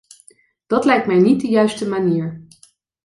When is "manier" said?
1.89-2.47